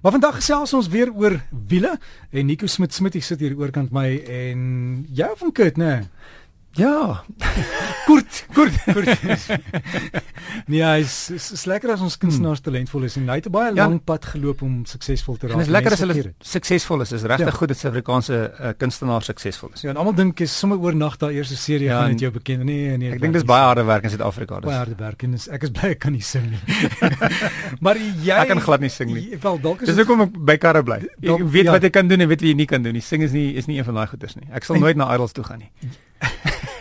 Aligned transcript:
Maar 0.00 0.12
vandag 0.12 0.38
gesels 0.40 0.72
ons 0.72 0.88
weer 0.88 1.10
oor 1.12 1.34
wiele 1.68 1.98
en 2.30 2.46
Nico 2.46 2.66
Smit 2.66 2.94
Smit 2.94 3.18
sit 3.20 3.40
hier 3.40 3.56
oorkant 3.58 3.92
my 3.92 4.08
en 4.24 4.60
jou 5.12 5.28
van 5.42 5.52
Kurt 5.52 5.76
nê. 5.76 5.90
Nee. 6.00 6.08
Ja. 6.78 7.24
Kurt, 8.06 8.46
Kurt, 8.52 8.76
Kurt. 8.84 9.18
nee, 10.70 10.82
hy's 10.82 11.14
is, 11.34 11.48
is 11.56 11.64
lekker 11.66 11.90
as 11.96 12.02
ons 12.04 12.14
kunstenaars 12.20 12.62
talentvol 12.62 13.08
is 13.08 13.16
en 13.18 13.26
hy 13.26 13.38
het 13.40 13.48
'n 13.50 13.54
baie 13.54 13.72
ja. 13.74 13.86
lang 13.88 13.98
pad 14.06 14.24
geloop 14.24 14.62
om 14.62 14.84
suksesvol 14.86 15.36
te 15.36 15.48
raak. 15.48 15.56
En 15.58 15.64
is 15.64 15.70
lekker 15.70 15.92
as 15.92 16.02
hulle 16.04 16.34
suksesvol 16.38 17.02
is. 17.02 17.12
Is 17.12 17.26
regtig 17.26 17.50
ja. 17.50 17.56
goed 17.58 17.68
dat 17.68 17.78
Suid-Afrikaanse 17.78 18.36
uh, 18.38 18.72
kunstenaars 18.78 19.26
suksesvol 19.32 19.70
is. 19.74 19.82
Ja, 19.82 19.90
en 19.90 19.96
almal 19.96 20.14
dink 20.14 20.40
is 20.40 20.54
sommer 20.58 20.78
oornag 20.78 21.16
daai 21.18 21.34
eerste 21.34 21.56
serie 21.56 21.90
ja, 21.90 22.00
gaan 22.00 22.14
dit 22.14 22.20
jou 22.20 22.32
bekend. 22.32 22.62
Nee, 22.64 22.96
nee. 22.96 23.12
Ek 23.12 23.20
dink 23.20 23.34
dis 23.34 23.44
baie 23.44 23.66
harde 23.66 23.84
werk 23.84 24.06
in 24.06 24.14
Suid-Afrika. 24.14 24.60
Baie 24.60 24.78
harde 24.78 24.98
werk 24.98 25.22
en 25.26 25.34
ek 25.34 25.66
is 25.66 25.74
bly 25.74 25.90
ek 25.96 26.02
kan 26.06 26.14
nie 26.14 26.22
sing 26.22 26.46
nie. 26.54 26.62
maar 27.84 27.98
jy 27.98 28.36
Ek 28.38 28.52
kan 28.54 28.62
glad 28.62 28.86
nie 28.86 28.94
sing 28.94 29.10
nie. 29.10 29.34
Wel 29.42 29.58
dalk 29.58 29.82
is 29.82 29.90
Dis 29.90 29.98
hoekom 30.04 30.28
ek 30.28 30.38
by 30.38 30.56
karre 30.62 30.84
bly. 30.86 31.02
Ek 31.18 31.42
weet 31.42 31.66
ja. 31.66 31.74
wat 31.74 31.90
ek 31.90 31.98
kan 31.98 32.06
doen 32.06 32.22
en 32.22 32.30
weet 32.30 32.46
wat 32.46 32.48
jy 32.48 32.54
nie 32.54 32.70
kan 32.70 32.82
doen 32.86 32.94
nie. 32.94 33.02
Sing 33.02 33.26
is 33.26 33.34
nie 33.34 33.56
is 33.58 33.66
nie 33.66 33.82
een 33.82 33.90
van 33.90 33.98
daai 33.98 34.06
goeders 34.14 34.38
nie. 34.38 34.46
Ek 34.54 34.64
sal 34.64 34.78
nooit 34.78 34.96
na 34.96 35.10
idols 35.14 35.34
toe 35.34 35.44
gaan 35.44 35.66
nie. 35.66 35.90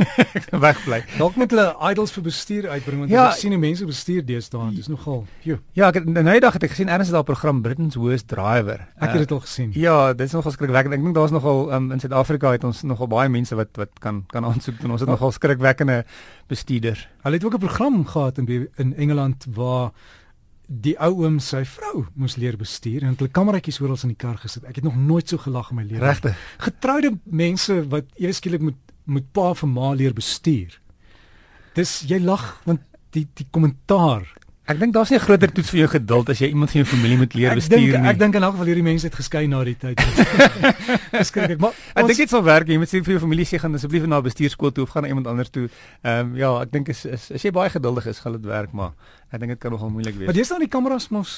wegbly. 0.65 1.01
Dalk 1.17 1.35
moet 1.39 1.53
hulle 1.53 1.67
idols 1.91 2.13
vir 2.15 2.25
bestuur 2.25 2.67
uitbring 2.69 3.03
want 3.03 3.13
ja, 3.13 3.25
ek 3.29 3.39
sien 3.41 3.55
die 3.55 3.61
mense 3.61 3.87
bestuur 3.87 4.25
deesdae, 4.25 4.69
dis 4.75 4.89
nogal. 4.91 5.23
Jo. 5.47 5.59
Ja, 5.77 5.89
ek 5.91 6.05
nou 6.05 6.23
die 6.25 6.43
dag 6.43 6.55
het 6.57 6.67
ek 6.67 6.75
gesien 6.75 6.91
erns 6.91 7.11
het 7.11 7.17
daar 7.17 7.25
'n 7.25 7.31
program 7.31 7.61
Britain's 7.65 7.97
Worst 7.99 8.27
Driver. 8.27 8.87
Ek 8.99 9.15
het 9.15 9.25
dit 9.27 9.31
al 9.31 9.43
gesien. 9.45 9.71
Ja, 9.73 10.13
dit 10.13 10.27
is 10.27 10.33
nogal 10.33 10.51
skrikwekkend. 10.51 10.93
Ek 10.93 11.03
dink 11.03 11.15
daar's 11.15 11.35
nogal 11.35 11.71
um, 11.73 11.91
in 11.91 11.99
Suid-Afrika 11.99 12.51
het 12.51 12.63
ons 12.63 12.83
nogal 12.83 13.07
baie 13.07 13.29
mense 13.29 13.55
wat 13.55 13.75
wat 13.77 13.99
kan 13.99 14.23
kan 14.27 14.45
aansoek 14.45 14.79
doen. 14.81 14.91
Ons 14.91 15.01
het 15.01 15.09
oh. 15.09 15.15
nogal 15.15 15.31
skrikwekkende 15.31 16.05
bestuurders. 16.47 17.07
Hulle 17.23 17.35
het 17.35 17.45
ook 17.45 17.53
'n 17.53 17.65
program 17.67 18.05
gehad 18.05 18.37
in 18.37 18.69
in 18.77 18.95
Engeland 18.95 19.45
waar 19.49 19.91
die 20.69 20.93
ou 21.01 21.23
oom 21.23 21.39
sy 21.41 21.63
vrou 21.65 22.05
moes 22.13 22.35
leer 22.37 22.57
bestuur 22.57 23.01
en 23.01 23.15
hulle 23.17 23.31
kameratjies 23.33 23.79
oral 23.81 23.97
in 24.05 24.13
die 24.13 24.21
kar 24.21 24.37
gesit. 24.37 24.67
Ek 24.69 24.75
het 24.75 24.85
nog 24.85 24.95
nooit 24.95 25.29
so 25.29 25.41
gelag 25.41 25.71
in 25.73 25.79
my 25.81 25.85
lewe. 25.87 26.03
Regtig. 26.03 26.37
Getroude 26.61 27.15
mense 27.25 27.81
wat 27.89 28.05
ewe 28.21 28.35
skielik 28.37 28.61
moet 28.61 28.77
moet 29.09 29.31
pa 29.33 29.53
vir 29.53 29.69
ma 29.69 29.93
leer 29.93 30.13
bestuur. 30.13 30.79
Dis 31.77 32.01
jy 32.09 32.19
lag 32.23 32.51
want 32.65 32.81
die 33.15 33.25
die 33.37 33.47
kommentaar. 33.51 34.27
Ek 34.69 34.77
dink 34.77 34.93
daar's 34.93 35.09
nie 35.09 35.17
'n 35.17 35.25
groter 35.25 35.49
toets 35.49 35.69
vir 35.71 35.79
jou 35.79 35.87
geduld 35.89 36.29
as 36.29 36.39
jy 36.39 36.47
iemand 36.53 36.69
van 36.69 36.83
jou 36.83 36.89
familie 36.89 37.17
moet 37.17 37.33
leer 37.33 37.55
bestuur 37.55 37.79
nie. 37.79 37.89
Ek 37.89 37.93
dink 37.93 38.05
ek 38.05 38.19
dink 38.19 38.35
in 38.35 38.43
elk 38.43 38.53
geval 38.53 38.67
hierdie 38.69 38.83
mense 38.83 39.07
het 39.07 39.15
geskei 39.15 39.47
na 39.47 39.63
die 39.63 39.75
tyd. 39.75 39.97
Beskryf 41.11 41.49
ek 41.49 41.59
maar 41.59 41.73
ek 41.95 42.05
dink 42.05 42.17
dit 42.17 42.29
sal 42.29 42.43
werk. 42.43 42.67
Jy 42.67 42.77
moet 42.77 42.89
sê 42.89 43.01
vir 43.01 43.17
jou 43.17 43.21
familie 43.25 43.45
sê 43.49 43.57
gaan 43.57 43.73
asseblief 43.73 44.05
na 44.05 44.21
bestuurskool 44.21 44.71
toe 44.71 44.83
of 44.83 44.93
gaan 44.93 45.03
na 45.03 45.09
iemand 45.09 45.27
anders 45.27 45.49
toe. 45.49 45.69
Ehm 46.03 46.19
um, 46.19 46.35
ja, 46.37 46.61
ek 46.61 46.71
dink 46.71 46.89
is, 46.89 47.05
is 47.05 47.31
as 47.31 47.41
jy 47.41 47.51
baie 47.51 47.69
geduldig 47.69 48.05
is, 48.05 48.19
gaan 48.19 48.37
dit 48.37 48.45
werk, 48.45 48.71
maar 48.71 48.93
ek 49.31 49.39
dink 49.39 49.57
dit 49.57 49.59
kan 49.59 49.71
nogal 49.71 49.89
moeilik 49.89 50.15
wees. 50.15 50.27
Maar 50.29 50.37
jy 50.37 50.45
staan 50.45 50.61
die 50.61 50.69
kameras 50.69 51.09
mos 51.09 51.33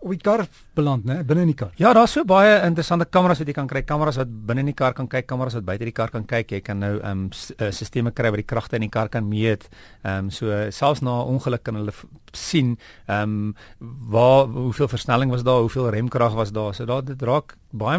op 0.00 0.10
die 0.14 0.20
kar 0.24 0.46
beland, 0.76 1.04
né, 1.04 1.18
binne 1.26 1.44
in 1.44 1.50
die 1.52 1.58
kar. 1.58 1.72
Ja, 1.76 1.92
daar's 1.96 2.14
so 2.16 2.24
baie 2.24 2.54
interessante 2.64 3.04
kameras 3.12 3.40
wat 3.42 3.50
jy 3.50 3.54
kan 3.56 3.68
kry. 3.68 3.82
Kameras 3.84 4.16
wat 4.20 4.30
binne 4.48 4.64
in 4.64 4.70
die 4.70 4.76
kar 4.76 4.94
kan 4.96 5.08
kyk, 5.10 5.26
kameras 5.28 5.56
wat 5.58 5.66
buite 5.66 5.84
die 5.84 5.94
kar 5.96 6.12
kan 6.12 6.24
kyk. 6.28 6.56
Jy 6.56 6.60
kan 6.64 6.80
nou 6.80 6.94
ehm 6.98 7.26
um, 7.26 7.26
stelsels 7.36 7.92
kry 8.16 8.32
wat 8.32 8.40
die 8.40 8.48
kragte 8.48 8.80
in 8.80 8.86
die 8.86 8.92
kar 8.92 9.12
kan 9.12 9.28
meet. 9.28 9.68
Ehm 10.02 10.26
um, 10.26 10.30
so 10.30 10.46
selfs 10.70 11.02
na 11.02 11.20
'n 11.20 11.36
ongeluk 11.36 11.62
kan 11.62 11.76
hulle 11.76 11.92
sien 12.32 12.78
ehm 13.06 13.22
um, 13.22 13.54
waar 14.10 14.46
hoeveel 14.46 14.88
versnelling 14.88 15.30
was 15.30 15.42
daar, 15.42 15.60
hoeveel 15.60 15.90
remkrag 15.90 16.34
was 16.34 16.52
daar. 16.52 16.74
So 16.74 16.84
daar 16.84 17.04
dit 17.04 17.22
raak 17.22 17.56
baie 17.70 17.98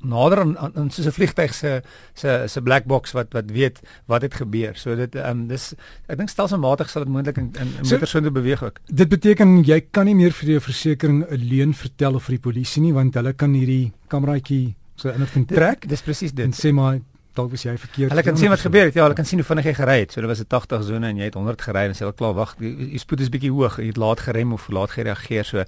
nader 0.00 0.40
aan, 0.40 0.56
aan 0.58 0.90
soos 0.90 1.06
'n 1.06 1.12
vliegtyg 1.12 1.54
se 1.54 1.82
se 2.14 2.44
se 2.46 2.62
black 2.62 2.84
box 2.84 3.12
wat 3.12 3.32
wat 3.32 3.50
weet 3.50 3.80
wat 4.06 4.22
het 4.22 4.34
gebeur. 4.34 4.76
So 4.76 4.94
dit 4.96 5.14
ehm 5.14 5.30
um, 5.30 5.46
dis 5.48 5.74
ek 6.06 6.16
dink 6.18 6.28
stelselmatig 6.28 6.90
sal 6.90 7.04
dit 7.04 7.12
moontlik 7.12 7.36
in 7.36 7.52
in 7.60 7.84
so, 7.84 7.94
motorsonde 7.94 8.30
beweeg 8.30 8.62
ook. 8.62 8.80
Dit 8.86 9.08
beteken 9.08 9.64
jy 9.64 9.80
kan 9.90 10.06
nie 10.06 10.14
meer 10.14 10.32
vir 10.32 10.48
jou 10.48 10.60
versekerings 10.60 11.26
'n 11.30 11.48
leuen 11.48 11.74
vertel 11.74 12.14
of 12.14 12.24
vir 12.24 12.36
die 12.36 12.44
polisie 12.50 12.82
nie 12.82 12.92
want 12.92 13.14
hulle 13.14 13.32
kan 13.32 13.54
hierdie 13.54 13.92
kameraitjie 14.08 14.76
so 14.94 15.08
inligting 15.08 15.46
trek. 15.46 15.88
Dis 15.88 16.02
presies 16.02 16.32
dit. 16.32 16.44
En 16.44 16.52
sê 16.52 16.72
maar 16.72 17.00
dalk 17.38 17.52
was 17.54 17.64
jy 17.66 17.74
verkeerd. 17.78 18.12
Hulle 18.12 18.24
kan 18.26 18.38
sien 18.40 18.52
wat 18.52 18.62
gebeur 18.64 18.88
het. 18.88 18.96
Ja, 18.98 19.04
hulle 19.06 19.16
kan 19.18 19.28
sien 19.28 19.40
hoe 19.40 19.46
vinnig 19.46 19.68
jy 19.70 19.74
gery 19.78 19.96
het. 20.02 20.14
So 20.14 20.20
dit 20.24 20.30
was 20.30 20.40
'n 20.42 20.48
80 20.48 20.84
sone 20.88 21.06
en 21.08 21.16
jy 21.16 21.28
het 21.30 21.34
100 21.34 21.62
gery 21.62 21.84
en 21.88 21.94
sê 21.94 22.04
hulle 22.06 22.16
klaar 22.18 22.34
wag, 22.34 22.54
die 22.58 22.98
spoed 22.98 23.20
is 23.20 23.30
bietjie 23.30 23.52
hoog. 23.52 23.78
Jy 23.78 23.92
het 23.92 23.96
laat 23.96 24.20
gerem 24.20 24.52
of 24.52 24.68
laat 24.68 24.90
gereageer. 24.90 25.44
So 25.44 25.58
ehm 25.58 25.66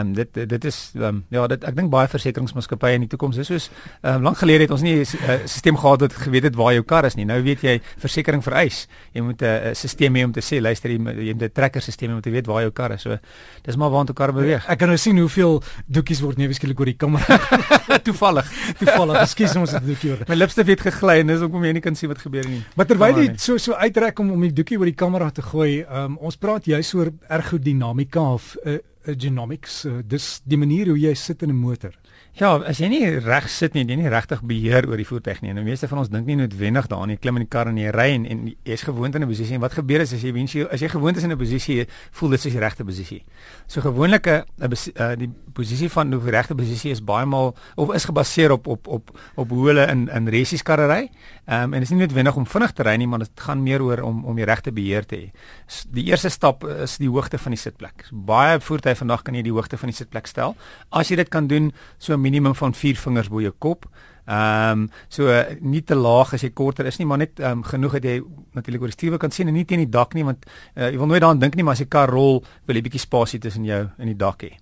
um, 0.00 0.14
dit 0.14 0.48
dit 0.48 0.64
is 0.64 0.92
um, 0.96 1.24
ja, 1.30 1.46
dit 1.46 1.64
ek 1.64 1.76
dink 1.76 1.90
baie 1.90 2.08
versekeringsmaatskappye 2.08 2.94
in 2.94 3.00
die 3.00 3.08
toekoms 3.08 3.36
is 3.36 3.46
soos 3.46 3.70
ehm 4.02 4.14
um, 4.14 4.22
lank 4.22 4.38
gelede 4.38 4.62
het 4.62 4.70
ons 4.70 4.82
nie 4.82 4.96
'n 4.96 5.00
uh, 5.00 5.38
stelsel 5.44 5.76
gehad 5.76 6.00
wat 6.00 6.12
geweet 6.12 6.42
het 6.42 6.54
waar 6.54 6.72
jou 6.72 6.82
kar 6.82 7.04
is 7.04 7.14
nie. 7.14 7.24
Nou 7.24 7.42
weet 7.42 7.60
jy 7.62 7.80
versekerings 7.98 8.44
vereis. 8.44 8.86
Jy 9.12 9.22
moet 9.22 9.42
'n 9.42 9.44
uh, 9.44 9.74
stelsel 9.74 10.14
hê 10.14 10.24
om 10.24 10.32
te 10.32 10.40
sê, 10.40 10.60
luister 10.60 10.90
jy, 10.90 10.98
jy 10.98 11.32
moet 11.34 11.42
'n 11.42 11.52
tracker 11.52 11.82
stelsel 11.82 12.14
om 12.14 12.20
te 12.20 12.30
weet 12.30 12.46
waar 12.46 12.62
jou 12.62 12.70
kar 12.70 12.92
is. 12.92 13.02
So 13.02 13.18
dis 13.62 13.76
maar 13.76 13.90
waar 13.90 14.04
'n 14.04 14.14
kar 14.14 14.32
beweeg. 14.32 14.68
Ek 14.68 14.78
kan 14.78 14.88
nou 14.88 14.98
sien 14.98 15.18
hoeveel 15.18 15.62
doekies 15.86 16.20
word 16.20 16.36
neeweskielik 16.36 16.78
oor 16.78 16.86
die 16.86 16.96
kamera. 16.96 17.38
toevallig. 18.08 18.46
Toevallig. 18.78 19.20
Ekskuus 19.20 19.56
ons 19.56 19.70
het 19.70 19.82
'n 19.82 19.86
doekie 19.86 20.10
oor. 20.10 20.18
My 20.28 20.34
lipstif 20.34 20.66
het 20.66 20.80
gegly 20.80 21.09
en 21.18 21.26
dis 21.26 21.40
hoekom 21.40 21.64
jy 21.64 21.72
nie 21.76 21.82
kan 21.84 21.96
sien 21.98 22.10
wat 22.12 22.22
gebeur 22.22 22.46
nie. 22.48 22.62
Maar 22.76 22.86
terwyl 22.86 23.18
jy 23.22 23.26
so 23.38 23.58
so 23.58 23.74
uitrek 23.74 24.18
om 24.22 24.30
om 24.36 24.40
die 24.46 24.52
doekie 24.52 24.78
oor 24.78 24.90
die 24.90 24.98
kamera 24.98 25.30
te 25.30 25.42
gooi, 25.42 25.84
um, 25.84 26.16
ons 26.18 26.36
praat 26.40 26.68
juis 26.70 26.94
oor 26.94 27.12
ergodinamika 27.28 28.22
of 28.36 28.54
uh, 28.64 28.78
uh, 28.78 29.14
genomics, 29.14 29.84
uh, 29.88 30.00
dis 30.06 30.40
die 30.44 30.58
manier 30.60 30.92
hoe 30.92 30.98
jy 30.98 31.14
sit 31.14 31.42
in 31.42 31.50
'n 31.50 31.60
motor. 31.60 31.94
Ja, 32.38 32.54
as 32.62 32.78
jy 32.78 32.86
nie 32.88 33.02
reg 33.20 33.48
sit 33.50 33.74
nie, 33.74 33.82
jy 33.84 33.96
nie 33.98 34.10
regtig 34.10 34.40
beheer 34.46 34.86
oor 34.88 35.00
die 35.00 35.04
voertuig 35.04 35.42
nie. 35.42 35.50
En 35.50 35.58
die 35.58 35.64
meeste 35.66 35.88
van 35.90 35.98
ons 36.00 36.08
dink 36.12 36.28
nie 36.30 36.36
noodwendig 36.38 36.86
daaraan 36.88 37.10
nie. 37.10 37.18
Klim 37.20 37.40
in 37.40 37.42
die 37.44 37.50
kar 37.50 37.68
en 37.68 37.76
jy 37.76 37.90
ry 37.92 38.06
en, 38.14 38.24
en 38.30 38.44
jy's 38.64 38.84
gewoond 38.86 39.18
in 39.18 39.24
'n 39.26 39.28
posisie 39.28 39.56
en 39.58 39.60
wat 39.60 39.74
gebeur 39.74 40.00
is 40.00 40.14
as 40.14 40.22
jy 40.22 40.30
jy 40.32 40.64
as 40.70 40.80
jy 40.80 40.88
gewoond 40.88 41.16
is 41.16 41.24
in 41.24 41.32
'n 41.32 41.36
posisie, 41.36 41.86
voel 42.12 42.30
dit 42.30 42.40
soos 42.40 42.52
die 42.52 42.60
regte 42.60 42.84
posisie. 42.84 43.24
So 43.66 43.80
gewoonlik 43.80 44.26
'n 44.26 44.44
uh, 44.62 45.16
die 45.18 45.30
posisie 45.52 45.90
van 45.90 46.10
die 46.10 46.30
regte 46.30 46.54
posisie 46.54 46.92
is 46.92 47.02
baie 47.04 47.26
maal 47.26 47.54
of 47.76 47.92
is 47.94 48.04
gebaseer 48.04 48.52
op 48.52 48.66
op 48.66 48.86
op 48.88 49.10
op 49.34 49.48
hoe 49.50 49.66
hulle 49.66 49.86
in 49.90 50.08
in 50.08 50.28
resies 50.28 50.62
karre 50.62 50.86
ry. 50.86 51.10
Ehm 51.46 51.64
um, 51.64 51.74
en 51.74 51.80
dit 51.80 51.82
is 51.82 51.90
nie 51.90 52.06
noodwendig 52.06 52.36
om 52.36 52.46
vinnig 52.46 52.72
te 52.72 52.82
ry 52.82 52.96
nie, 52.96 53.06
maar 53.06 53.18
dit 53.18 53.40
gaan 53.40 53.62
meer 53.62 53.82
oor 53.82 54.00
om 54.00 54.24
om 54.24 54.36
die 54.36 54.44
regte 54.44 54.72
beheer 54.72 55.04
te 55.04 55.16
hê. 55.16 55.30
Die 55.90 56.04
eerste 56.04 56.28
stap 56.28 56.64
is 56.64 56.96
die 56.96 57.08
hoogte 57.08 57.38
van 57.38 57.52
die 57.52 57.60
sitplek. 57.60 58.04
So 58.08 58.16
baie 58.16 58.60
voertuie 58.60 58.94
vandag 58.94 59.22
kan 59.22 59.34
jy 59.34 59.42
die 59.42 59.52
hoogte 59.52 59.76
van 59.76 59.88
die 59.88 59.96
sitplek 59.96 60.26
stel. 60.26 60.56
As 60.90 61.08
jy 61.08 61.16
dit 61.16 61.28
kan 61.28 61.46
doen, 61.46 61.72
so 61.98 62.09
minimum 62.18 62.54
van 62.54 62.74
4 62.74 62.96
vingers 62.96 63.28
bo 63.28 63.40
jou 63.40 63.52
kop. 63.58 63.86
Ehm 64.30 64.84
um, 64.84 64.88
so 65.08 65.26
uh, 65.26 65.42
nie 65.60 65.82
te 65.82 65.94
laag 65.94 66.34
as 66.34 66.42
jy 66.42 66.52
korter 66.54 66.86
is 66.86 66.98
nie, 66.98 67.06
maar 67.06 67.18
net 67.18 67.40
ehm 67.40 67.58
um, 67.58 67.62
genoeg 67.66 67.98
dat 67.98 68.04
jy 68.04 68.20
natuurlik 68.54 68.82
oor 68.82 68.92
die 68.92 68.98
stuur 68.98 69.18
kan 69.18 69.30
sien 69.30 69.48
en 69.48 69.54
nie 69.54 69.64
teen 69.64 69.82
die 69.82 69.90
dak 69.90 70.14
nie 70.14 70.24
want 70.24 70.46
uh, 70.46 70.90
jy 70.90 70.98
wil 70.98 71.06
nooit 71.10 71.20
daaraan 71.20 71.40
dink 71.40 71.56
nie, 71.56 71.64
maar 71.64 71.74
as 71.74 71.82
jy 71.82 71.88
kar 71.90 72.10
rol, 72.10 72.44
wil 72.66 72.76
jy 72.76 72.82
bietjie 72.86 73.02
spasie 73.02 73.40
tussen 73.40 73.64
jou 73.64 73.88
en 73.98 74.06
die 74.06 74.16
dak 74.16 74.44
hê. 74.46 74.52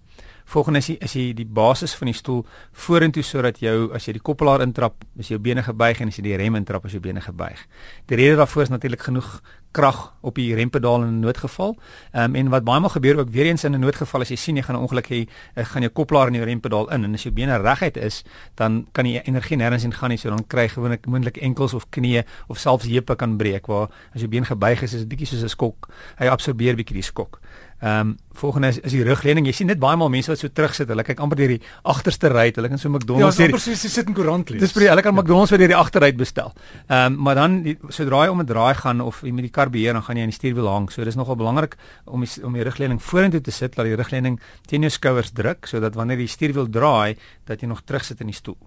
Volgende 0.49 0.81
is 0.81 0.87
jy, 0.89 0.95
is 1.05 1.13
jy 1.13 1.23
die 1.37 1.45
basis 1.45 1.93
van 1.99 2.09
die 2.09 2.17
stoel 2.17 2.39
vorentoe 2.73 3.21
sodat 3.27 3.59
jou 3.61 3.91
as 3.93 4.07
jy 4.09 4.15
die 4.17 4.25
koppelaar 4.25 4.63
intrap, 4.65 5.03
is 5.21 5.29
jou 5.29 5.37
bene 5.45 5.61
gebuig 5.67 6.01
en 6.01 6.09
as 6.09 6.17
jy 6.17 6.25
die 6.25 6.39
rem 6.41 6.57
intrap, 6.57 6.87
is 6.89 6.95
jou 6.97 7.03
bene 7.05 7.21
gebuig. 7.21 7.61
Die 8.09 8.17
rede 8.17 8.39
daarvoor 8.41 8.65
is 8.65 8.73
natuurlik 8.73 9.05
genoeg 9.05 9.29
krag 9.77 9.99
op 10.25 10.39
die 10.41 10.55
rempedaal 10.57 11.03
in 11.03 11.09
'n 11.09 11.21
noodgeval. 11.21 11.77
Ehm 12.13 12.25
um, 12.25 12.35
en 12.35 12.49
wat 12.49 12.65
baie 12.65 12.81
maal 12.81 12.91
gebeur 12.91 13.19
ook 13.19 13.31
weer 13.31 13.47
eens 13.47 13.65
in 13.65 13.75
'n 13.75 13.81
noodgeval 13.81 14.21
as 14.21 14.29
jy 14.29 14.37
sien 14.37 14.57
jy 14.57 14.63
gaan 14.63 14.77
'n 14.77 14.81
ongeluk 14.81 15.09
hê, 15.09 15.29
eh, 15.55 15.65
gaan 15.65 15.83
jou 15.83 15.93
koppelaar 15.93 16.29
in 16.29 16.35
jou 16.35 16.45
rempedaal 16.45 16.91
in 16.91 17.05
en 17.05 17.15
as 17.15 17.23
jou 17.23 17.35
bene 17.35 17.57
reguit 17.57 17.97
is, 17.97 18.25
dan 18.55 18.87
kan 18.93 19.05
jy 19.05 19.21
energie 19.25 19.57
nêrens 19.57 19.85
in 19.85 19.93
gaan 19.93 20.09
nie, 20.09 20.19
so 20.19 20.31
dan 20.31 20.47
kry 20.47 20.69
gewoonlik 20.69 21.07
moontlik 21.07 21.37
enkels 21.37 21.75
of 21.75 21.87
knieë 21.91 22.25
of 22.49 22.59
selfs 22.59 22.87
heupe 22.87 23.17
kan 23.17 23.37
breek 23.37 23.67
waar 23.67 23.89
as 24.15 24.21
jou 24.21 24.29
been 24.29 24.45
gebuig 24.45 24.83
is, 24.83 24.95
is 24.95 25.01
dit 25.01 25.09
bietjie 25.09 25.27
soos 25.27 25.43
'n 25.43 25.49
skok. 25.49 25.89
Hy 26.17 26.27
absorbeer 26.27 26.75
bietjie 26.75 26.95
die 26.95 27.03
skok. 27.03 27.41
Ehm 27.81 28.01
um, 28.01 28.17
volgende 28.39 28.69
is, 28.69 28.79
is 28.87 28.93
die 28.95 29.03
rugleuning. 29.03 29.47
Jy 29.47 29.53
sien 29.55 29.67
net 29.71 29.79
baie 29.83 29.99
maal 29.99 30.11
mense 30.11 30.31
wat 30.31 30.39
so 30.39 30.51
terugsit. 30.55 30.89
Hulle 30.91 31.03
kyk 31.07 31.19
amper 31.23 31.39
deur 31.41 31.53
die 31.57 31.59
agterste 31.91 32.31
ry. 32.31 32.49
Hulle 32.55 32.71
kan 32.71 32.79
so 32.79 32.91
McDonald's 32.91 33.39
Ja, 33.39 33.49
soos 33.55 33.67
jy 33.85 33.91
sit 33.91 34.11
in 34.11 34.15
koerant 34.15 34.51
lees. 34.51 34.63
Dis 34.63 34.75
vir 34.75 34.89
hulle 34.91 35.03
kan 35.03 35.15
McDonald's 35.15 35.51
vir 35.55 35.63
deur 35.63 35.73
die 35.75 35.79
agterry 35.79 36.13
bestel. 36.19 36.55
Ehm 36.87 37.15
um, 37.15 37.21
maar 37.27 37.39
dan 37.39 37.61
die, 37.67 37.77
sodra 37.95 38.25
jy 38.27 38.33
om 38.35 38.43
'n 38.43 38.47
draai 38.47 38.75
gaan 38.79 39.01
of 39.01 39.23
jy 39.23 39.33
met 39.35 39.47
die 39.47 39.55
kar 39.55 39.71
beheer 39.71 39.93
dan 39.93 40.03
gaan 40.03 40.17
jy 40.17 40.23
aan 40.23 40.35
die 40.35 40.39
stuurwiel 40.39 40.71
hang. 40.71 40.91
So 40.91 41.05
dis 41.05 41.19
nogal 41.19 41.37
belangrik 41.37 41.77
om 42.07 42.25
die, 42.25 42.31
om 42.45 42.53
die 42.53 42.63
rugleuning 42.63 43.03
vorentoe 43.03 43.41
te 43.41 43.51
sit, 43.51 43.77
laat 43.77 43.87
die 43.87 43.97
rugleuning 43.97 44.41
teen 44.67 44.83
jou 44.83 44.91
skouers 44.91 45.31
druk 45.31 45.67
sodat 45.67 45.95
wanneer 45.95 46.19
die 46.19 46.27
stuurwiel 46.31 46.71
draai, 46.71 47.17
dat 47.47 47.61
jy 47.61 47.69
nog 47.69 47.83
terugsit 47.85 48.21
in 48.21 48.27
die 48.27 48.35
stoel 48.35 48.59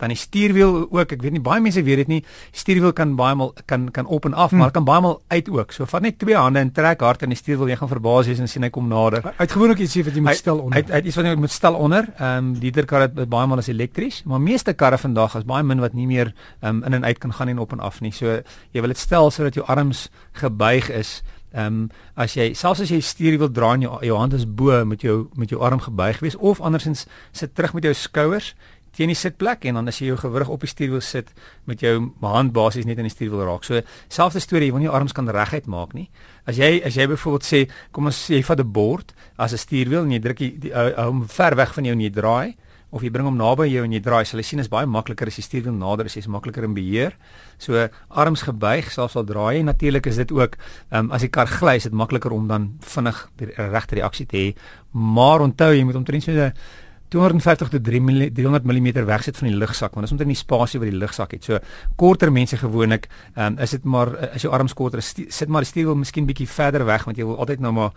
dan 0.00 0.12
die 0.12 0.18
stuurwiel 0.18 0.86
ook 0.90 1.12
ek 1.16 1.22
weet 1.24 1.36
nie 1.36 1.42
baie 1.44 1.60
mense 1.60 1.82
weet 1.82 2.02
dit 2.04 2.10
nie 2.10 2.20
stuurwiel 2.52 2.92
kan 2.96 3.14
baie 3.16 3.34
maal 3.34 3.52
kan 3.66 3.88
kan 3.90 4.06
op 4.06 4.28
en 4.28 4.34
af 4.34 4.50
hmm. 4.50 4.58
maar 4.60 4.70
kan 4.74 4.84
baie 4.84 5.00
maal 5.00 5.20
uit 5.28 5.48
ook. 5.48 5.72
So 5.72 5.86
vat 5.88 6.02
net 6.02 6.18
twee 6.18 6.36
hande 6.36 6.60
en 6.60 6.72
trek 6.72 7.00
hard 7.00 7.22
in 7.22 7.32
die 7.34 7.38
stuurwiel 7.38 7.72
jy 7.72 7.78
gaan 7.80 7.92
verbaas 7.92 8.30
wees 8.30 8.42
en 8.42 8.48
sien 8.48 8.66
hy 8.66 8.70
kom 8.70 8.88
nader. 8.88 9.24
Uitgewoonlik 9.36 9.80
iets 9.84 9.96
wat 10.02 10.14
jy 10.14 10.24
moet 10.24 10.40
stel 10.40 10.58
onder. 10.58 10.76
uit 10.76 10.90
uit 10.90 11.10
iets 11.10 11.16
wat 11.16 11.30
jy 11.30 11.36
moet 11.46 11.54
stel 11.54 11.74
onder. 11.74 12.10
Ehm 12.16 12.36
um, 12.36 12.52
die 12.60 12.72
kar 12.86 13.06
het 13.06 13.14
baie 13.28 13.46
maal 13.46 13.62
is 13.64 13.72
elektries 13.72 14.22
maar 14.24 14.40
meeste 14.40 14.72
karre 14.74 14.98
vandag 14.98 15.36
is 15.36 15.44
baie 15.48 15.64
min 15.64 15.80
wat 15.80 15.94
nie 15.94 16.06
meer 16.06 16.34
um, 16.62 16.82
in 16.84 16.94
en 16.94 17.04
uit 17.04 17.18
kan 17.18 17.32
gaan 17.32 17.48
en 17.48 17.58
op 17.58 17.72
en 17.72 17.80
af 17.80 18.00
nie. 18.00 18.12
So 18.12 18.40
jy 18.72 18.80
wil 18.80 18.92
dit 18.92 18.98
stel 18.98 19.30
sodat 19.30 19.54
jou 19.54 19.66
arms 19.66 20.08
gebuig 20.32 20.90
is. 20.90 21.22
Ehm 21.56 21.66
um, 21.66 21.90
as 22.14 22.34
jy 22.36 22.50
selfs 22.54 22.82
as 22.84 22.90
jy 22.90 22.98
stuur 23.00 23.38
wil 23.38 23.50
draai 23.50 23.80
jou 23.80 23.96
jou 24.04 24.16
hand 24.18 24.34
is 24.36 24.44
bo 24.44 24.84
met 24.84 25.00
jou 25.00 25.28
met 25.40 25.48
jou 25.48 25.60
arm 25.62 25.80
gebuig 25.80 26.18
wees 26.20 26.36
of 26.36 26.60
andersins 26.60 27.06
sit 27.32 27.54
terug 27.54 27.72
met 27.72 27.84
jou 27.84 27.94
skouers 27.94 28.54
teen 28.96 29.12
die 29.12 29.18
sitplek 29.18 29.66
en 29.68 29.80
dan 29.80 29.88
as 29.88 30.00
jy 30.00 30.10
jou 30.10 30.18
gewrig 30.24 30.48
op 30.48 30.64
die 30.64 30.70
stuurwiel 30.70 31.04
sit 31.04 31.32
met 31.68 31.80
jou 31.84 31.94
hand 32.22 32.52
basies 32.56 32.86
net 32.88 32.98
in 32.98 33.08
die 33.08 33.12
stuurwiel 33.12 33.44
raak. 33.46 33.64
So 33.64 33.82
selfde 34.08 34.40
storie, 34.40 34.70
jy 34.70 34.72
wil 34.72 34.84
nie 34.84 34.90
jou 34.90 34.96
arms 34.96 35.12
kan 35.16 35.28
reguit 35.28 35.66
maak 35.66 35.94
nie. 35.94 36.08
As 36.46 36.56
jy 36.56 36.80
as 36.86 36.96
jy 36.96 37.06
byvoorbeeld 37.12 37.46
sê 37.46 37.66
kom 37.92 38.08
ons 38.10 38.22
sê 38.28 38.40
jy 38.40 38.42
vat 38.42 38.60
'n 38.60 38.72
bord 38.72 39.14
as 39.38 39.52
'n 39.52 39.58
stuurwiel 39.58 40.04
en 40.04 40.12
jy 40.12 40.20
druk 40.20 40.38
die 40.38 40.72
hom 40.72 41.26
ver 41.28 41.56
weg 41.56 41.74
van 41.74 41.84
jou 41.84 41.92
en 41.92 42.00
jy 42.00 42.10
draai 42.10 42.56
of 42.94 43.02
jy 43.02 43.10
bring 43.10 43.26
hom 43.26 43.36
naby 43.36 43.66
jou 43.68 43.82
en 43.84 43.92
jy 43.92 44.00
draai, 44.00 44.24
sal 44.24 44.40
jy 44.40 44.46
sien 44.46 44.62
is 44.62 44.70
baie 44.72 44.86
makliker 44.86 45.26
as 45.26 45.36
jy 45.40 45.44
stuurwiel 45.44 45.74
nader 45.74 46.06
is, 46.06 46.16
jy's 46.16 46.30
makliker 46.30 46.64
in 46.64 46.74
beheer. 46.76 47.16
So 47.58 47.88
arms 48.22 48.44
gebuig, 48.46 48.92
selfs 48.94 49.18
al 49.18 49.26
draai 49.28 49.58
jy 49.58 49.64
natuurlik 49.66 50.06
is 50.06 50.20
dit 50.22 50.32
ook 50.32 50.56
um, 50.92 51.10
as 51.10 51.26
die 51.26 51.32
kar 51.32 51.50
gly, 51.50 51.76
is 51.80 51.88
dit 51.88 51.96
makliker 51.96 52.32
om 52.32 52.46
dan 52.48 52.70
vinnig 52.94 53.20
die 53.42 53.50
regte 53.56 53.98
reaksie 53.98 54.26
te 54.30 54.36
hê. 54.38 54.48
Maar 54.94 55.44
onthou 55.48 55.72
jy 55.74 55.84
moet 55.84 55.98
omtrent 55.98 56.24
so 56.24 56.32
'n 56.32 56.52
250 57.16 57.72
tot 57.72 57.84
300 57.84 58.66
mm 58.68 58.88
wegsit 59.08 59.38
van 59.40 59.48
die 59.50 59.56
lugsak 59.56 59.96
want 59.96 60.04
dit 60.04 60.10
is 60.10 60.14
omtrent 60.16 60.32
die 60.34 60.38
spasie 60.38 60.80
wat 60.82 60.90
die 60.90 60.98
lugsak 60.98 61.34
het. 61.36 61.46
So 61.46 61.58
korter 61.96 62.32
mense 62.32 62.58
gewoonlik, 62.60 63.08
ehm 63.34 63.56
um, 63.56 63.58
is 63.64 63.72
dit 63.76 63.84
maar 63.84 64.12
as 64.34 64.44
jou 64.44 64.52
arms 64.54 64.74
korter 64.76 65.00
is, 65.02 65.12
sit 65.28 65.48
maar 65.48 65.64
die 65.64 65.70
stuur 65.70 65.90
wil 65.90 65.98
miskien 66.02 66.26
bietjie 66.28 66.48
verder 66.50 66.84
weg 66.86 67.06
want 67.08 67.18
jy 67.18 67.26
wil 67.26 67.38
altyd 67.42 67.62
nou 67.64 67.72
maar 67.76 67.92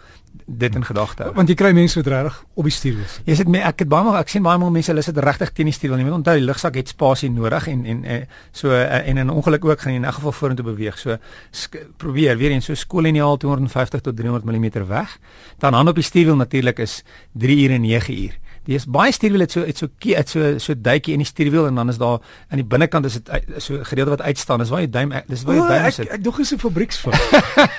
dit 0.46 0.76
in 0.76 0.86
gedagte 0.86 1.28
hou. 1.28 1.34
Want 1.38 1.50
jy 1.52 1.58
kry 1.60 1.72
mense 1.76 2.00
wat 2.00 2.12
regtig 2.14 2.40
op 2.54 2.70
die 2.70 2.74
stuur 2.74 3.02
is. 3.04 3.20
Jy 3.28 3.38
sit 3.42 3.52
met 3.52 3.66
ek 3.68 3.84
het 3.84 3.92
baie 3.92 4.08
maar 4.08 4.20
ek 4.22 4.32
sien 4.32 4.46
baie 4.46 4.62
maar 4.62 4.74
mense 4.74 4.92
hulle 4.94 5.06
sit 5.06 5.18
regtig 5.18 5.54
teen 5.58 5.70
die 5.72 5.76
stuur 5.76 5.94
want 5.96 6.04
jy 6.04 6.08
moet 6.10 6.18
onthou 6.20 6.38
die 6.40 6.46
lugsak 6.46 6.80
het 6.80 6.94
spasie 6.96 7.32
nodig 7.34 7.68
en 7.72 7.86
en 7.90 8.04
uh, 8.06 8.20
so 8.52 8.74
uh, 8.74 9.00
en 9.00 9.18
in 9.18 9.28
'n 9.28 9.36
ongeluk 9.36 9.66
ook 9.66 9.82
gaan 9.82 9.94
jy 9.94 10.00
in 10.00 10.08
'n 10.08 10.18
geval 10.20 10.32
vorentoe 10.32 10.66
beweeg. 10.66 10.98
So 10.98 11.18
probeer 11.98 12.38
weer 12.38 12.52
eens 12.52 12.66
so 12.66 12.74
skooliniaal 12.74 13.38
250 13.38 14.02
tot 14.02 14.16
300 14.16 14.46
mm 14.46 14.88
weg. 14.88 15.18
Dan 15.60 15.74
hand 15.74 15.90
op 15.90 15.96
die 15.96 16.04
stuurwiel 16.04 16.36
natuurlik 16.36 16.80
is 16.80 17.04
3 17.34 17.64
ure 17.64 17.74
en 17.74 17.82
9 17.82 18.14
uur. 18.24 18.40
Dis 18.70 18.86
baie 18.86 19.10
stuurwiel 19.16 19.42
het 19.42 19.54
so 19.56 19.64
het 19.66 19.80
so 19.82 19.88
het 20.14 20.30
so 20.30 20.58
so 20.62 20.76
duitjie 20.78 21.16
in 21.18 21.24
die 21.24 21.28
stuurwiel 21.28 21.66
en 21.68 21.80
dan 21.80 21.90
is 21.90 21.98
daar 21.98 22.20
aan 22.50 22.60
die 22.62 22.66
binnekant 22.66 23.08
is 23.10 23.16
dit 23.18 23.32
so 23.58 23.80
gedeelte 23.84 24.14
wat 24.14 24.22
uitstaan. 24.22 24.62
Dis 24.62 24.70
waar 24.70 24.84
jy 24.84 24.90
duim 24.94 25.14
dis 25.26 25.44
waar 25.48 25.58
jy 25.58 25.64
duim 25.72 25.92
sit. 25.96 26.06
Ek 26.06 26.20
ek 26.20 26.24
dog 26.24 26.40
is 26.40 26.54
'n 26.54 26.62
fabrieksfout. 26.62 27.18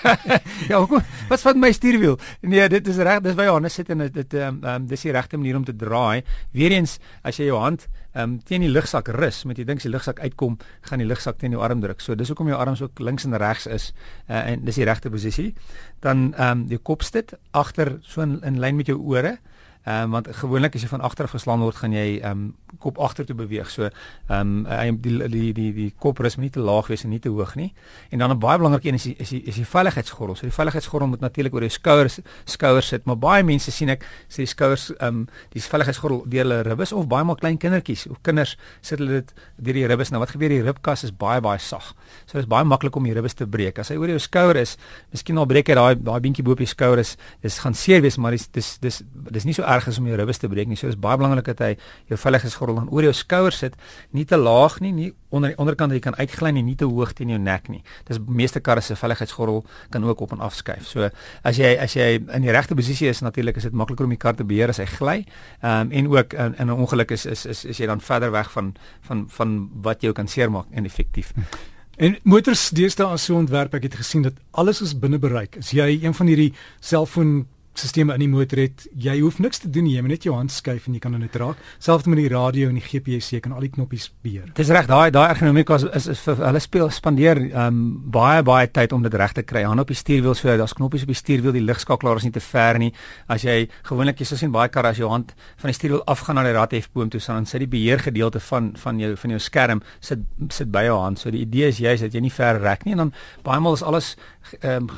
ja, 0.70 0.78
hoekom? 0.78 1.02
Wat 1.28 1.40
van 1.40 1.58
my 1.58 1.70
stuurwiel? 1.72 2.18
Nee, 2.40 2.68
dit 2.68 2.88
is 2.88 2.96
reg, 2.96 3.20
dis 3.22 3.34
waar 3.38 3.46
jy 3.46 3.52
hand 3.52 3.72
sit 3.72 3.90
en 3.90 3.98
dit 4.10 4.34
ehm 4.34 4.58
um, 4.64 4.64
um, 4.64 4.86
dis 4.86 5.06
die 5.06 5.12
regte 5.12 5.36
manier 5.36 5.56
om 5.56 5.64
te 5.64 5.76
draai. 5.76 6.24
Weereens 6.50 6.98
as 7.22 7.38
jy 7.38 7.46
jou 7.52 7.60
hand 7.60 7.86
ehm 8.12 8.22
um, 8.22 8.42
teen 8.42 8.60
die 8.60 8.70
lugsak 8.70 9.08
rus 9.14 9.44
met 9.44 9.58
jy 9.58 9.64
dink 9.64 9.82
die 9.82 9.90
lugsak 9.90 10.18
uitkom, 10.18 10.58
gaan 10.82 10.98
die 10.98 11.06
lugsak 11.06 11.38
teen 11.38 11.52
jou 11.54 11.62
arm 11.62 11.80
druk. 11.80 12.00
So 12.00 12.14
dis 12.14 12.28
hoekom 12.28 12.48
jou 12.50 12.58
arms 12.58 12.82
ook 12.82 12.98
links 12.98 13.24
en 13.24 13.36
regs 13.38 13.66
is 13.66 13.92
uh, 14.28 14.42
en 14.42 14.64
dis 14.64 14.74
die 14.74 14.84
regte 14.84 15.10
posisie. 15.10 15.54
Dan 16.00 16.34
ehm 16.34 16.50
um, 16.50 16.66
die 16.66 16.78
kop 16.78 17.02
sit 17.02 17.38
agter 17.52 18.00
so 18.02 18.22
in, 18.22 18.40
in 18.42 18.58
lyn 18.58 18.76
met 18.76 18.90
jou 18.90 18.98
ore. 18.98 19.38
Ehm 19.84 20.02
um, 20.02 20.10
want 20.10 20.28
gewoonlik 20.36 20.74
as 20.74 20.82
jy 20.84 20.88
van 20.88 21.00
agter 21.00 21.24
af 21.24 21.30
geslaan 21.32 21.62
word, 21.64 21.76
gaan 21.80 21.92
jy 21.96 22.18
ehm 22.20 22.30
um, 22.30 22.76
kop 22.78 22.98
agtertoe 23.00 23.34
beweeg. 23.36 23.70
So 23.72 23.88
ehm 24.28 24.66
um, 24.68 24.98
die 25.00 25.16
die 25.32 25.52
die 25.56 25.72
die 25.72 25.92
kop 25.98 26.18
rus 26.20 26.36
moet 26.36 26.50
nie 26.50 26.52
te 26.52 26.60
laag 26.60 26.90
wees 26.92 27.04
en 27.04 27.10
nie 27.10 27.18
te 27.18 27.32
hoog 27.32 27.54
nie. 27.56 27.72
En 28.10 28.18
dan 28.18 28.30
'n 28.30 28.38
baie 28.38 28.58
belangrike 28.58 28.88
een 28.88 28.94
is 28.94 29.02
die, 29.02 29.14
is 29.18 29.28
die 29.28 29.42
is 29.42 29.54
die 29.54 29.64
veiligheidsgordel. 29.64 30.36
So 30.36 30.46
die 30.46 30.52
veiligheidsgordel 30.52 31.08
moet 31.08 31.20
natuurlik 31.20 31.54
oor 31.54 31.60
jou 31.60 31.70
skouers 31.70 32.20
skouers 32.44 32.86
sit, 32.86 33.04
maar 33.04 33.16
baie 33.16 33.42
mense 33.42 33.70
sien 33.70 33.88
ek 33.88 34.04
sê 34.28 34.36
die 34.36 34.46
skouers 34.46 34.92
ehm 34.98 35.06
um, 35.08 35.28
die 35.48 35.62
veiligheidsgordel 35.62 36.24
deur 36.26 36.44
hulle 36.44 36.62
ribbes 36.62 36.92
of 36.92 37.06
baie 37.06 37.24
maal 37.24 37.36
klein 37.36 37.58
kindertjies 37.58 38.06
of 38.06 38.18
kinders 38.22 38.58
sit 38.82 38.98
hulle 38.98 39.10
dit 39.10 39.34
deur 39.56 39.74
die 39.74 39.86
ribbes. 39.86 40.10
Nou 40.10 40.20
wat 40.20 40.30
gebeur 40.30 40.48
die 40.48 40.62
ribkas 40.62 41.04
is 41.04 41.12
baie 41.16 41.40
baie 41.40 41.58
sag. 41.58 41.94
So 42.26 42.32
dit 42.36 42.42
is 42.42 42.48
baie 42.48 42.64
maklik 42.64 42.96
om 42.96 43.04
die 43.04 43.14
ribbes 43.14 43.34
te 43.34 43.46
breek. 43.46 43.78
As 43.78 43.88
hy 43.88 43.96
oor 43.96 44.08
jou 44.08 44.18
skouer 44.18 44.56
is, 44.56 44.76
miskien 45.10 45.38
al 45.38 45.46
breek 45.46 45.68
hy 45.68 45.74
daai 45.74 45.94
daai 45.94 46.20
beentjie 46.20 46.44
bo 46.44 46.52
op 46.52 46.58
die 46.58 46.66
skouer 46.66 46.98
is, 46.98 47.16
dis 47.40 47.58
gaan 47.58 47.74
seer 47.74 48.02
wees, 48.02 48.18
maar 48.18 48.30
dis 48.30 48.46
dis 48.48 48.78
dis 48.78 49.02
dis 49.30 49.44
nie 49.44 49.54
so 49.54 49.62
erg 49.62 49.79
is 49.86 49.98
om 49.98 50.06
jou 50.06 50.16
ribbes 50.16 50.38
te 50.38 50.48
breek 50.48 50.68
nie. 50.68 50.76
So 50.76 50.86
dis 50.86 50.98
baie 50.98 51.16
belangrik 51.16 51.44
dat 51.44 51.58
hy 51.58 51.70
jou 52.10 52.18
veiligheidsgordel 52.18 52.74
dan 52.74 52.90
oor 52.90 53.02
jou 53.02 53.12
skouers 53.12 53.58
sit, 53.58 53.74
nie 54.10 54.24
te 54.24 54.36
laag 54.36 54.80
nie, 54.80 54.92
nie 54.92 55.10
onder 55.30 55.52
die 55.52 55.58
onderkant 55.62 55.90
dat 55.90 56.00
jy 56.00 56.04
kan 56.08 56.18
uitgly 56.18 56.50
nie, 56.50 56.62
nie 56.66 56.76
te 56.76 56.84
hoog 56.84 57.12
teen 57.14 57.30
jou 57.30 57.38
nek 57.38 57.68
nie. 57.70 57.82
Dis 58.08 58.18
meeste 58.26 58.60
karre 58.60 58.82
se 58.82 58.96
veiligheidsgordel 58.98 59.64
kan 59.90 60.04
ook 60.04 60.20
op 60.20 60.32
en 60.32 60.40
af 60.40 60.54
skuif. 60.54 60.86
So 60.88 61.08
as 61.46 61.60
jy 61.60 61.76
as 61.80 61.94
jy 61.94 62.18
in 62.18 62.46
die 62.46 62.54
regte 62.54 62.74
posisie 62.74 63.08
is, 63.08 63.22
natuurlik 63.22 63.56
is 63.56 63.68
dit 63.68 63.76
makliker 63.76 64.04
om 64.04 64.14
die 64.14 64.20
kar 64.20 64.36
te 64.36 64.44
beheer 64.44 64.74
as 64.74 64.82
hy 64.82 64.88
gly. 64.90 65.18
Ehm 65.62 65.90
um, 65.90 65.92
en 66.00 66.08
ook 66.08 66.32
in 66.32 66.66
'n 66.66 66.70
ongeluk 66.70 67.10
is 67.10 67.26
is 67.26 67.46
is 67.46 67.64
is 67.64 67.78
jy 67.78 67.86
dan 67.86 68.00
verder 68.00 68.30
weg 68.30 68.50
van 68.52 68.74
van 69.00 69.26
van 69.28 69.70
wat 69.82 70.00
jou 70.02 70.12
kan 70.12 70.28
seermaak 70.28 70.66
en 70.70 70.84
effektief. 70.84 71.32
En 72.00 72.16
motors 72.22 72.70
deesdae 72.72 73.06
as 73.12 73.24
so 73.24 73.36
ontwerp, 73.36 73.74
ek 73.74 73.82
het 73.82 73.94
gesien 74.00 74.22
dat 74.22 74.38
alles 74.56 74.80
is 74.80 74.94
binne 74.96 75.18
bereik. 75.20 75.58
As 75.60 75.74
jy 75.76 75.98
een 76.00 76.14
van 76.16 76.26
hierdie 76.26 76.54
selfoon 76.80 77.46
sisteme 77.78 78.14
in 78.16 78.24
die 78.24 78.28
motor 78.30 78.60
het, 78.60 78.84
jy 78.98 79.16
hoef 79.20 79.38
niks 79.42 79.62
te 79.62 79.70
doen 79.72 79.86
nie, 79.86 79.94
jy 79.96 80.02
moet 80.04 80.14
net 80.16 80.26
jou 80.26 80.34
hand 80.34 80.52
skuif 80.52 80.88
en 80.88 80.96
jy 80.96 81.00
kan 81.02 81.14
dit 81.20 81.36
raak. 81.40 81.60
Selfs 81.82 82.08
met 82.10 82.18
die 82.18 82.28
radio 82.32 82.68
en 82.70 82.78
die 82.78 82.84
GPS, 82.84 83.30
jy 83.34 83.40
kan 83.44 83.54
al 83.56 83.64
die 83.64 83.70
knoppies 83.72 84.08
beheer. 84.24 84.48
Dis 84.56 84.72
reg, 84.74 84.88
daai 84.90 85.10
daai 85.14 85.28
ergonomika 85.30 85.78
is, 85.78 85.86
is 85.96 86.08
is 86.14 86.22
vir 86.24 86.42
hulle 86.44 86.62
speel 86.62 86.90
spandeer 86.94 87.40
um 87.66 87.80
baie 88.12 88.42
baie 88.46 88.68
tyd 88.70 88.94
om 88.96 89.04
dit 89.06 89.14
reg 89.14 89.34
te 89.36 89.44
kry. 89.46 89.64
Hand 89.68 89.84
op 89.84 89.92
die 89.92 89.98
stuurwiel 89.98 90.34
so, 90.38 90.50
daar's 90.60 90.74
knoppies 90.76 91.06
op 91.06 91.12
die 91.12 91.18
stuurwiel, 91.18 91.54
die 91.56 91.64
ligskakelaar 91.64 92.20
is 92.20 92.26
nie 92.26 92.34
te 92.34 92.42
ver 92.44 92.80
nie. 92.82 92.90
As 93.30 93.46
jy 93.46 93.68
gewoonlik 93.88 94.20
jy 94.20 94.30
sien 94.32 94.54
baie 94.54 94.72
karre 94.72 94.94
as 94.94 95.00
jou 95.00 95.10
hand 95.10 95.34
van 95.60 95.70
die 95.70 95.76
stuurwiel 95.78 96.04
afgaan 96.10 96.40
na 96.40 96.46
die 96.46 96.56
radhefboom 96.56 97.12
toe, 97.12 97.22
dan 97.26 97.46
sit 97.46 97.64
die 97.64 97.70
beheer 97.70 98.02
gedeelte 98.02 98.42
van 98.50 98.72
van 98.80 98.98
jou 99.00 99.14
van 99.16 99.36
jou 99.36 99.40
skerm 99.40 99.84
sit 100.00 100.26
sit 100.50 100.72
by 100.72 100.84
jou 100.88 100.98
hand. 100.98 101.22
So 101.22 101.30
die 101.30 101.44
idee 101.46 101.70
is 101.70 101.78
juist 101.78 102.02
dat 102.06 102.14
jy 102.14 102.24
nie 102.26 102.34
ver 102.34 102.60
rek 102.60 102.84
nie 102.84 102.96
en 102.98 103.06
dan 103.06 103.14
baie 103.46 103.62
maal 103.62 103.78
is 103.78 103.86
alles 103.86 104.16
um 104.66 104.90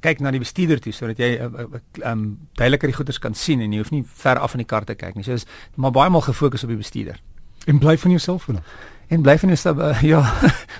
kyk 0.00 0.20
na 0.20 0.30
die 0.34 0.42
bestuurder 0.42 0.80
toe 0.80 0.92
sodat 0.92 1.18
jy 1.18 1.34
ehm 1.36 1.54
uh, 1.54 1.66
uh, 1.78 2.10
um, 2.10 2.24
duideliker 2.58 2.90
die 2.90 2.96
goeders 2.96 3.18
kan 3.18 3.34
sien 3.34 3.60
en 3.60 3.72
jy 3.72 3.82
hoef 3.82 3.92
nie 3.94 4.04
ver 4.24 4.38
af 4.38 4.54
van 4.54 4.64
die 4.64 4.66
kar 4.66 4.84
te 4.84 4.94
kyk 4.94 5.14
nie. 5.14 5.24
So 5.24 5.32
is 5.32 5.46
maar 5.76 5.94
baie 5.94 6.10
maal 6.10 6.26
gefokus 6.26 6.64
op 6.64 6.74
die 6.74 6.80
bestuurder. 6.80 7.20
En 7.66 7.78
bly 7.78 7.96
van 7.98 8.10
jouself 8.10 8.42
vanaf 8.50 8.64
en 9.08 9.22
bly 9.22 9.38
van 9.38 9.48
jouself 9.48 9.78
uh, 9.78 10.02
ja 10.12 10.20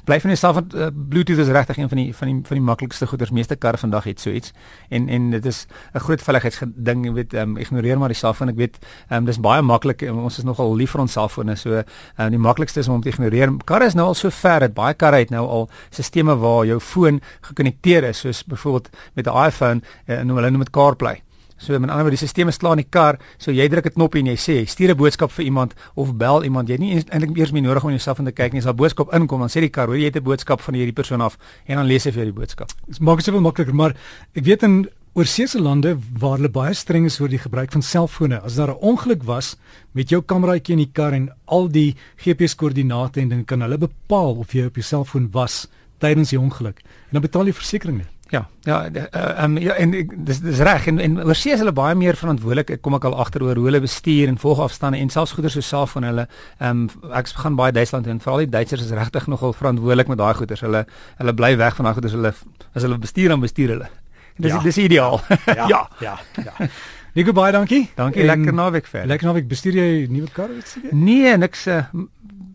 bly 0.04 0.20
van 0.20 0.30
jouself 0.30 0.54
want 0.54 0.74
uh, 0.74 0.86
bluetooth 1.08 1.38
is 1.38 1.48
regtig 1.48 1.76
een 1.76 1.88
van 1.88 1.98
die 1.98 2.14
van 2.16 2.28
die 2.28 2.40
van 2.46 2.56
die 2.56 2.66
maklikste 2.66 3.06
goeders. 3.06 3.30
Meeste 3.30 3.56
karre 3.56 3.78
vandag 3.78 4.04
het 4.04 4.20
so 4.20 4.30
iets. 4.30 4.52
En 4.88 5.08
en 5.08 5.30
dit 5.30 5.46
is 5.46 5.66
'n 5.92 5.98
groot 5.98 6.22
veiligheidsding 6.22 7.04
jy 7.04 7.12
weet 7.12 7.34
um, 7.34 7.56
ignoreer 7.56 7.98
maar 7.98 8.08
die 8.08 8.16
selfoon 8.18 8.48
ek 8.48 8.56
weet 8.56 8.78
um, 9.10 9.24
dis 9.24 9.40
baie 9.40 9.62
maklik 9.62 10.02
ons 10.12 10.38
is 10.38 10.44
nogal 10.44 10.74
lief 10.76 10.90
vir 10.90 11.00
ons 11.00 11.12
selfone 11.12 11.56
so 11.56 11.82
um, 12.18 12.30
die 12.30 12.38
maklikste 12.38 12.80
is 12.80 12.88
om 12.88 13.00
te 13.00 13.08
ignoreer. 13.08 13.56
Karre 13.64 13.86
is 13.86 13.94
nou 13.94 14.06
al 14.06 14.14
so 14.14 14.30
ver 14.30 14.60
dat 14.60 14.74
baie 14.74 14.94
karre 14.94 15.16
het 15.16 15.30
nou 15.30 15.46
al 15.46 15.70
stelsels 15.90 16.40
waar 16.40 16.66
jou 16.66 16.80
foon 16.80 17.20
gekonnekteer 17.40 18.04
is 18.04 18.18
soos 18.18 18.44
byvoorbeeld 18.44 18.88
met 19.14 19.26
'n 19.26 19.46
iPhone 19.46 19.80
en 20.04 20.28
uh, 20.28 20.34
hulle 20.34 20.50
noem 20.50 20.60
dit 20.60 20.70
CarPlay 20.70 21.23
So 21.56 21.78
met 21.78 21.90
ander 21.90 22.04
woorde, 22.04 22.18
die 22.18 22.26
stelsel 22.26 22.48
is 22.48 22.58
klaar 22.58 22.72
in 22.76 22.82
die 22.82 22.90
kar, 22.90 23.18
so 23.38 23.52
jy 23.52 23.68
druk 23.68 23.86
'n 23.86 23.94
knoppie 23.94 24.20
en 24.20 24.26
jy 24.26 24.36
sê, 24.36 24.66
stuur 24.66 24.90
'n 24.90 24.96
boodskap 24.96 25.30
vir 25.30 25.44
iemand 25.44 25.74
of 25.94 26.14
bel 26.16 26.42
iemand. 26.44 26.68
Jy 26.68 26.74
het 26.74 26.80
nie 26.80 26.94
eintlik 26.94 27.36
eers 27.36 27.52
meer 27.52 27.62
nodig 27.62 27.84
om 27.84 27.90
jouself 27.90 28.18
in 28.18 28.24
te 28.24 28.32
kyk 28.32 28.52
nie. 28.52 28.60
As 28.60 28.66
'n 28.66 28.76
boodskap 28.76 29.12
inkom, 29.14 29.40
dan 29.40 29.48
sê 29.48 29.60
die 29.60 29.68
kar, 29.68 29.86
hoor 29.86 29.96
jy 29.96 30.06
het 30.06 30.16
'n 30.16 30.22
boodskap 30.22 30.60
van 30.60 30.74
hierdie 30.74 30.92
persoon 30.92 31.20
af 31.20 31.38
en 31.66 31.76
dan 31.76 31.86
lees 31.86 32.04
hy 32.04 32.10
vir 32.10 32.24
jou 32.24 32.32
die 32.32 32.40
boodskap. 32.40 32.70
Dit 32.86 33.00
maak 33.00 33.16
dit 33.16 33.24
soveel 33.24 33.40
makliker, 33.40 33.74
maar 33.74 33.94
ek 34.34 34.44
weet 34.44 34.62
in 34.62 34.88
oorseese 35.14 35.60
lande 35.60 35.92
waar 36.18 36.38
hulle 36.38 36.50
baie 36.50 36.74
streng 36.74 37.04
is 37.06 37.20
oor 37.20 37.30
die 37.30 37.38
gebruik 37.38 37.70
van 37.70 37.82
selfone. 37.82 38.40
As 38.42 38.56
daar 38.56 38.70
'n 38.70 38.82
ongeluk 38.82 39.22
was 39.22 39.56
met 39.92 40.08
jou 40.08 40.22
kameraitjie 40.22 40.72
in 40.72 40.82
die 40.82 40.92
kar 40.92 41.12
en 41.12 41.30
al 41.44 41.68
die 41.68 41.94
GPS-koördinate 42.16 43.20
en 43.20 43.28
dan 43.28 43.44
kan 43.44 43.60
hulle 43.60 43.78
bepaal 43.78 44.34
of 44.38 44.52
jy 44.52 44.66
op 44.66 44.74
jou 44.74 44.82
selfoon 44.82 45.30
was 45.30 45.68
tydens 45.98 46.30
die 46.30 46.40
ongeluk. 46.40 46.78
En 46.78 47.12
dan 47.12 47.22
betaal 47.22 47.46
jy 47.46 47.52
versekerings 47.52 47.98
nie. 47.98 48.13
Ja, 48.34 48.40
ja, 48.66 48.78
uh, 48.90 49.44
um, 49.44 49.58
ja 49.62 49.74
en 49.78 49.92
dis 50.26 50.40
dis 50.42 50.58
reg 50.66 50.86
en 50.90 50.98
en 50.98 51.18
oorsee 51.22 51.52
is 51.54 51.60
hulle 51.62 51.74
baie 51.76 51.94
meer 51.94 52.16
verantwoordelik. 52.18 52.72
Kom 52.82 52.96
ek 52.98 53.06
al 53.06 53.14
agter 53.22 53.44
oor 53.46 53.60
hoe 53.60 53.68
hulle 53.68 53.80
bestuur 53.84 54.30
en 54.32 54.38
volgafstande 54.40 54.98
en 54.98 55.12
selfs 55.12 55.36
goeder 55.36 55.52
so 55.54 55.62
self 55.62 55.94
van 55.98 56.08
hulle. 56.08 56.26
Ehm 56.58 56.86
um, 56.86 57.12
ek 57.14 57.30
gaan 57.44 57.58
baie 57.60 57.74
Duitsland 57.76 58.10
en 58.10 58.22
veral 58.24 58.42
die 58.44 58.50
Duitsers 58.56 58.82
is 58.88 58.94
regtig 58.96 59.28
nogal 59.30 59.54
verantwoordelik 59.54 60.10
met 60.10 60.18
daai 60.18 60.34
goeders. 60.40 60.64
Hulle 60.66 60.82
hulle 61.20 61.36
bly 61.42 61.52
weg 61.60 61.78
van 61.78 61.90
daai 61.90 61.94
goeders. 62.00 62.16
Hulle 62.18 62.34
as 62.74 62.82
hulle 62.82 62.98
bestuur 62.98 63.36
dan 63.36 63.44
bestuur 63.44 63.76
hulle. 63.76 63.88
Dis 64.36 64.50
ja. 64.50 64.62
dis 64.66 64.82
ideaal. 64.88 65.20
Ja. 65.60 65.68
ja. 65.68 65.88
Ja. 66.00 66.18
ja. 66.44 66.68
Nico 67.14 67.32
baie 67.32 67.52
dankie. 67.54 67.84
Dankie. 67.94 68.24
En, 68.26 68.26
lekker 68.26 68.54
naweek 68.54 68.90
vir. 68.90 69.06
Lekker 69.06 69.30
naweek. 69.30 69.48
Bestuur 69.48 69.78
jy 69.78 69.88
nuwe 70.10 70.32
kar 70.34 70.50
of 70.50 70.58
iets? 70.58 70.78
Nee, 70.90 71.36
niks 71.38 71.68
uh, 71.70 71.84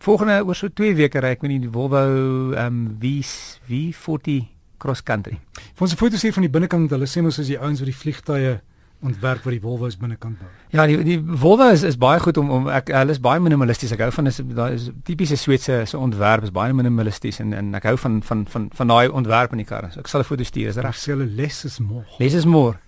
volgende 0.03 0.41
oor 0.43 0.55
so 0.55 0.67
2 0.67 0.98
weke 1.00 1.24
ry 1.24 1.38
ek 1.38 1.45
met 1.45 1.55
die 1.55 1.71
Volvo 1.71 2.03
ehm 2.51 2.65
um, 2.65 2.88
V 3.00 3.21
V40 3.69 4.58
cross 4.79 5.03
country. 5.05 5.38
Vir 5.75 5.88
ons 5.88 5.93
foto's 6.00 6.25
hier 6.25 6.33
van 6.33 6.48
die 6.48 6.53
binnekant, 6.55 6.89
hulle 6.95 7.07
sê 7.09 7.21
mos 7.21 7.39
as 7.39 7.51
die 7.51 7.59
ouens 7.59 7.83
wat 7.83 7.91
die 7.91 8.00
vliegtye 8.01 8.59
ontwerp 9.05 9.45
vir 9.45 9.55
die 9.55 9.62
Volvo's 9.63 9.95
binnekant 10.00 10.39
bou. 10.41 10.50
Ja, 10.75 10.86
die 10.89 10.98
die 11.05 11.17
Volvo 11.19 11.69
is 11.71 11.86
is 11.88 11.98
baie 12.00 12.19
goed 12.19 12.38
om 12.41 12.50
om 12.51 12.67
ek 12.74 12.91
hulle 12.91 13.15
is 13.15 13.21
baie 13.24 13.39
minimalisties. 13.39 13.93
Ek 13.95 14.03
hou 14.03 14.09
van 14.12 14.27
is 14.31 14.41
daai 14.43 14.74
is 14.75 14.89
tipiese 15.07 15.38
Swetse 15.39 15.79
se 15.88 15.98
ontwerp 15.98 16.43
is 16.48 16.53
baie 16.55 16.75
minimalisties 16.75 17.39
en 17.43 17.55
en 17.55 17.71
ek 17.79 17.88
hou 17.91 17.95
van 18.03 18.19
van 18.27 18.43
van 18.51 18.67
van 18.75 18.91
daai 18.91 19.07
ontwerp 19.07 19.55
in 19.55 19.63
die 19.63 19.69
karre. 19.69 19.91
So 19.93 20.03
ek 20.03 20.12
sal 20.12 20.21
'n 20.21 20.29
foto 20.31 20.43
stuur, 20.43 20.67
is 20.67 20.77
reg. 20.77 21.00
Hulle 21.05 21.25
less 21.25 21.65
is 21.65 21.79
more. 21.79 22.05
Less 22.19 22.36
is 22.36 22.45
more. 22.45 22.79